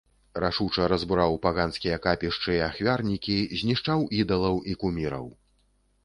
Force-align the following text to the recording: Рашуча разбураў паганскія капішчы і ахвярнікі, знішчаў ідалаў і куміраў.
Рашуча 0.43 0.85
разбураў 0.91 1.33
паганскія 1.43 1.99
капішчы 2.05 2.55
і 2.55 2.63
ахвярнікі, 2.69 3.35
знішчаў 3.59 3.99
ідалаў 4.23 4.55
і 4.73 4.75
куміраў. 4.85 5.29